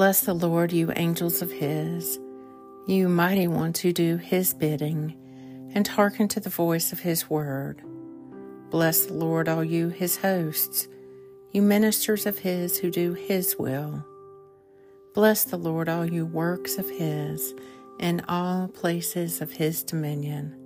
Bless 0.00 0.22
the 0.22 0.32
Lord, 0.32 0.72
you 0.72 0.90
angels 0.96 1.42
of 1.42 1.52
his, 1.52 2.18
you 2.86 3.06
mighty 3.06 3.46
ones 3.46 3.80
who 3.80 3.92
do 3.92 4.16
his 4.16 4.54
bidding, 4.54 5.14
and 5.74 5.86
hearken 5.86 6.26
to 6.28 6.40
the 6.40 6.48
voice 6.48 6.90
of 6.90 7.00
his 7.00 7.28
word. 7.28 7.82
Bless 8.70 9.04
the 9.04 9.12
Lord, 9.12 9.46
all 9.46 9.62
you 9.62 9.90
his 9.90 10.16
hosts, 10.16 10.88
you 11.52 11.60
ministers 11.60 12.24
of 12.24 12.38
his 12.38 12.78
who 12.78 12.90
do 12.90 13.12
his 13.12 13.56
will. 13.58 14.02
Bless 15.12 15.44
the 15.44 15.58
Lord, 15.58 15.90
all 15.90 16.06
you 16.06 16.24
works 16.24 16.78
of 16.78 16.88
his, 16.88 17.52
in 17.98 18.22
all 18.26 18.68
places 18.68 19.42
of 19.42 19.52
his 19.52 19.82
dominion. 19.82 20.56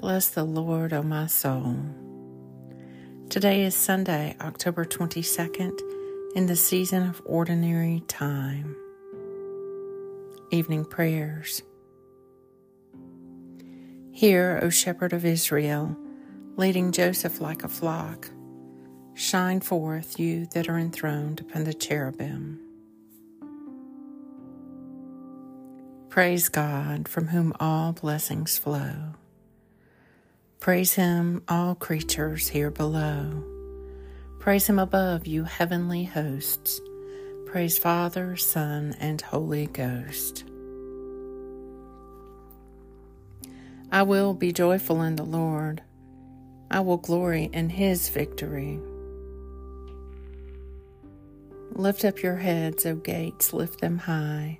Bless 0.00 0.28
the 0.28 0.44
Lord, 0.44 0.92
O 0.92 1.02
my 1.02 1.28
soul. 1.28 1.78
Today 3.30 3.62
is 3.62 3.74
Sunday, 3.74 4.36
October 4.38 4.84
22nd 4.84 5.93
in 6.34 6.46
the 6.46 6.56
season 6.56 7.08
of 7.08 7.22
ordinary 7.24 8.02
time. 8.08 8.76
Evening 10.50 10.84
prayers. 10.84 11.62
Hear, 14.10 14.58
O 14.62 14.68
shepherd 14.68 15.12
of 15.12 15.24
Israel, 15.24 15.96
leading 16.56 16.90
Joseph 16.90 17.40
like 17.40 17.62
a 17.62 17.68
flock. 17.68 18.30
Shine 19.14 19.60
forth, 19.60 20.18
you 20.18 20.46
that 20.54 20.68
are 20.68 20.78
enthroned 20.78 21.40
upon 21.40 21.64
the 21.64 21.74
cherubim. 21.74 22.60
Praise 26.08 26.48
God, 26.48 27.08
from 27.08 27.28
whom 27.28 27.52
all 27.60 27.92
blessings 27.92 28.58
flow. 28.58 29.14
Praise 30.58 30.94
Him, 30.94 31.42
all 31.48 31.74
creatures 31.74 32.48
here 32.48 32.70
below. 32.70 33.53
Praise 34.44 34.66
him 34.66 34.78
above, 34.78 35.26
you 35.26 35.44
heavenly 35.44 36.04
hosts. 36.04 36.78
Praise 37.46 37.78
Father, 37.78 38.36
Son, 38.36 38.94
and 39.00 39.18
Holy 39.22 39.68
Ghost. 39.68 40.44
I 43.90 44.02
will 44.02 44.34
be 44.34 44.52
joyful 44.52 45.00
in 45.00 45.16
the 45.16 45.24
Lord. 45.24 45.80
I 46.70 46.80
will 46.80 46.98
glory 46.98 47.48
in 47.54 47.70
his 47.70 48.10
victory. 48.10 48.78
Lift 51.72 52.04
up 52.04 52.22
your 52.22 52.36
heads, 52.36 52.84
O 52.84 52.96
gates, 52.96 53.54
lift 53.54 53.80
them 53.80 53.96
high. 53.96 54.58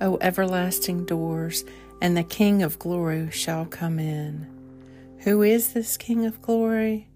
O 0.00 0.18
everlasting 0.20 1.04
doors, 1.04 1.64
and 2.02 2.16
the 2.16 2.24
King 2.24 2.64
of 2.64 2.80
glory 2.80 3.30
shall 3.30 3.64
come 3.64 4.00
in. 4.00 4.48
Who 5.20 5.42
is 5.42 5.72
this 5.72 5.96
King 5.96 6.26
of 6.26 6.42
glory? 6.42 7.06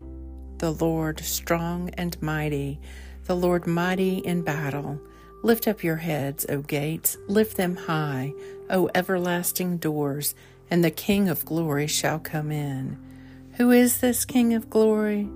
The 0.58 0.72
Lord 0.72 1.20
strong 1.20 1.90
and 1.90 2.20
mighty, 2.20 2.80
the 3.24 3.36
Lord 3.36 3.66
mighty 3.66 4.18
in 4.18 4.42
battle. 4.42 5.00
Lift 5.42 5.68
up 5.68 5.84
your 5.84 5.96
heads, 5.96 6.44
O 6.48 6.62
gates, 6.62 7.16
lift 7.28 7.56
them 7.56 7.76
high, 7.76 8.32
O 8.68 8.90
everlasting 8.94 9.78
doors, 9.78 10.34
and 10.70 10.84
the 10.84 10.90
King 10.90 11.28
of 11.28 11.44
glory 11.44 11.86
shall 11.86 12.18
come 12.18 12.50
in. 12.50 12.98
Who 13.54 13.70
is 13.70 13.98
this 13.98 14.24
King 14.24 14.54
of 14.54 14.68
glory? 14.68 15.28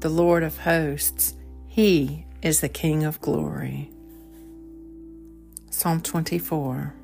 The 0.00 0.08
Lord 0.08 0.42
of 0.42 0.58
hosts. 0.58 1.34
He 1.66 2.26
is 2.42 2.60
the 2.60 2.68
King 2.68 3.04
of 3.04 3.20
glory. 3.20 3.90
Psalm 5.70 6.00
24. 6.00 6.94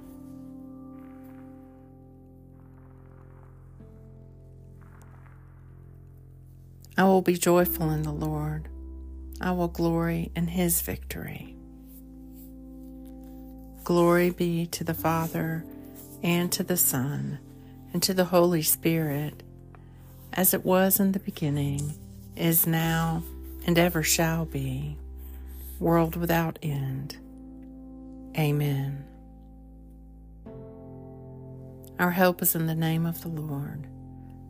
I 6.96 7.04
will 7.04 7.22
be 7.22 7.34
joyful 7.34 7.90
in 7.90 8.02
the 8.02 8.12
Lord. 8.12 8.68
I 9.40 9.52
will 9.52 9.68
glory 9.68 10.30
in 10.36 10.48
his 10.48 10.82
victory. 10.82 11.56
Glory 13.84 14.30
be 14.30 14.66
to 14.66 14.84
the 14.84 14.94
Father, 14.94 15.64
and 16.22 16.52
to 16.52 16.62
the 16.62 16.76
Son, 16.76 17.38
and 17.92 18.02
to 18.02 18.12
the 18.12 18.26
Holy 18.26 18.62
Spirit, 18.62 19.42
as 20.32 20.52
it 20.52 20.64
was 20.64 21.00
in 21.00 21.12
the 21.12 21.18
beginning, 21.18 21.94
is 22.36 22.66
now, 22.66 23.22
and 23.66 23.78
ever 23.78 24.02
shall 24.02 24.44
be, 24.44 24.96
world 25.78 26.16
without 26.16 26.58
end. 26.62 27.16
Amen. 28.38 29.04
Our 31.98 32.10
help 32.10 32.42
is 32.42 32.54
in 32.54 32.66
the 32.66 32.74
name 32.74 33.06
of 33.06 33.22
the 33.22 33.28
Lord, 33.28 33.86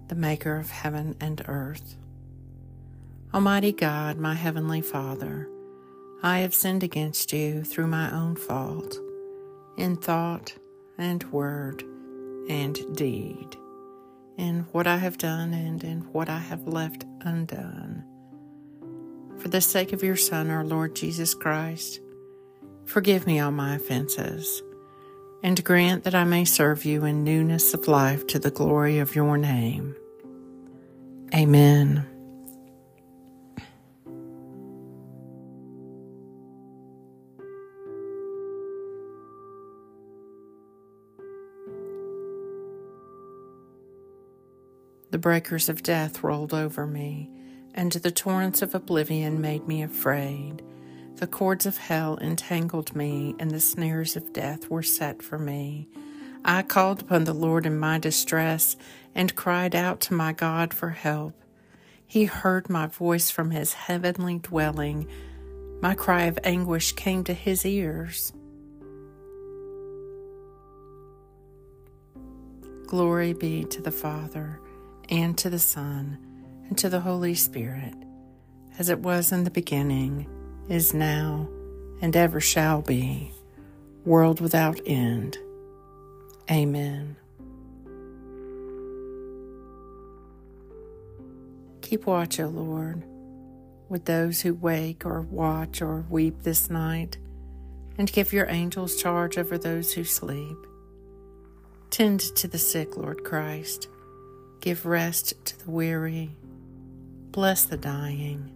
the 0.09 0.15
Maker 0.15 0.57
of 0.57 0.71
heaven 0.71 1.17
and 1.21 1.43
earth. 1.47 1.97
Almighty 3.33 3.71
God, 3.71 4.19
my 4.19 4.35
Heavenly 4.35 4.81
Father, 4.81 5.49
I 6.21 6.41
have 6.41 6.53
sinned 6.53 6.83
against 6.83 7.33
you 7.33 7.63
through 7.63 7.87
my 7.87 8.13
own 8.13 8.35
fault, 8.35 8.99
in 9.77 9.97
thought 9.97 10.53
and 10.99 11.23
word 11.31 11.85
and 12.49 12.97
deed, 12.97 13.57
in 14.37 14.67
what 14.73 14.89
I 14.89 14.97
have 14.97 15.17
done 15.17 15.55
and 15.55 15.85
in 15.85 16.01
what 16.13 16.29
I 16.29 16.39
have 16.39 16.67
left 16.67 17.05
undone. 17.21 18.05
For 19.39 19.47
the 19.47 19.61
sake 19.61 19.93
of 19.93 20.03
your 20.03 20.17
Son, 20.17 20.51
our 20.51 20.65
Lord 20.65 20.97
Jesus 20.97 21.33
Christ, 21.33 22.01
forgive 22.85 23.29
me 23.29 23.39
all 23.39 23.53
my 23.53 23.77
offenses, 23.77 24.61
and 25.45 25.63
grant 25.63 26.03
that 26.03 26.17
I 26.17 26.25
may 26.25 26.45
serve 26.45 26.85
you 26.85 27.05
in 27.05 27.23
newness 27.23 27.75
of 27.75 27.87
life 27.87 28.27
to 28.27 28.41
the 28.41 28.51
glory 28.51 28.99
of 28.99 29.15
your 29.15 29.39
name. 29.39 29.95
Amen. 31.33 32.10
The 45.11 45.19
breakers 45.19 45.69
of 45.69 45.83
death 45.83 46.23
rolled 46.23 46.55
over 46.55 46.87
me, 46.87 47.29
and 47.75 47.91
the 47.91 48.13
torrents 48.13 48.63
of 48.63 48.77
oblivion 48.77 49.41
made 49.41 49.67
me 49.67 49.83
afraid. 49.83 50.63
The 51.17 51.27
cords 51.27 51.67
of 51.67 51.79
hell 51.79 52.17
entangled 52.21 52.95
me, 52.95 53.35
and 53.41 53.51
the 53.51 53.59
snares 53.59 54.15
of 54.15 54.33
death 54.33 54.71
were 54.71 54.85
set 54.85 55.21
for 55.21 55.37
me. 55.37 55.89
I 56.45 56.63
called 56.63 57.03
upon 57.03 57.25
the 57.25 57.35
Lord 57.35 57.67
in 57.67 57.77
my 57.77 57.99
distress, 57.99 58.77
and 59.13 59.35
cried 59.35 59.75
out 59.75 60.01
to 60.03 60.15
my 60.15 60.33
God 60.33 60.73
for 60.73 60.91
help. 60.91 61.35
He 62.07 62.27
heard 62.27 62.71
my 62.71 62.87
voice 62.87 63.31
from 63.31 63.51
his 63.51 63.73
heavenly 63.73 64.39
dwelling. 64.39 65.09
My 65.83 65.95
cry 65.95 66.23
of 66.23 66.39
anguish 66.45 66.93
came 66.93 67.25
to 67.25 67.35
his 67.35 67.67
ears. 67.67 68.33
Glory 72.87 73.33
be 73.33 73.65
to 73.65 73.83
the 73.83 73.93
Father 73.93 74.61
and 75.11 75.37
to 75.39 75.51
the 75.51 75.59
Son, 75.59 76.19
and 76.69 76.79
to 76.79 76.89
the 76.89 77.01
Holy 77.01 77.35
Spirit, 77.35 77.95
as 78.79 78.89
it 78.89 79.01
was 79.01 79.33
in 79.33 79.43
the 79.43 79.51
beginning, 79.51 80.27
is 80.69 80.95
now, 80.95 81.49
and 82.01 82.15
ever 82.15 82.41
shall 82.41 82.81
be, 82.81 83.33
world 84.05 84.41
without 84.41 84.81
end. 84.87 85.37
Amen. 86.49 87.17
Keep 91.83 92.07
watch, 92.07 92.39
O 92.39 92.47
Lord, 92.47 93.03
with 93.89 94.05
those 94.05 94.43
who 94.43 94.55
wake 94.55 95.05
or 95.05 95.23
watch 95.23 95.83
or 95.83 96.05
weep 96.09 96.43
this 96.43 96.71
night, 96.71 97.19
and 97.99 98.13
give 98.13 98.33
your 98.33 98.47
angels 98.49 98.95
charge 98.95 99.37
over 99.37 99.59
those 99.59 99.93
who 99.93 100.05
sleep. 100.05 100.57
Tend 101.91 102.21
to 102.21 102.47
the 102.47 102.59
sick, 102.59 102.97
Lord 102.97 103.25
Christ 103.25 103.89
Give 104.61 104.85
rest 104.85 105.45
to 105.47 105.65
the 105.65 105.71
weary. 105.71 106.37
Bless 107.33 107.65
the 107.65 107.77
dying. 107.77 108.51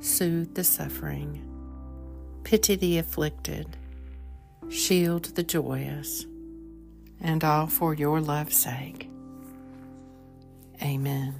Soothe 0.00 0.54
the 0.54 0.64
suffering. 0.64 1.42
Pity 2.44 2.76
the 2.76 2.98
afflicted. 2.98 3.76
Shield 4.68 5.24
the 5.36 5.42
joyous. 5.42 6.26
And 7.20 7.42
all 7.42 7.66
for 7.66 7.94
your 7.94 8.20
love's 8.20 8.56
sake. 8.56 9.08
Amen. 10.82 11.34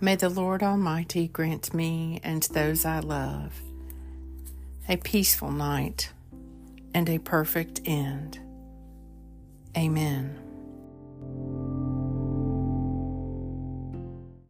May 0.00 0.16
the 0.16 0.28
Lord 0.28 0.64
Almighty 0.64 1.28
grant 1.28 1.72
me 1.72 2.20
and 2.24 2.42
those 2.42 2.84
I 2.84 2.98
love 2.98 3.62
a 4.88 4.96
peaceful 4.96 5.52
night 5.52 6.12
and 6.92 7.08
a 7.08 7.18
perfect 7.18 7.80
end. 7.84 8.40
Amen. 9.76 10.51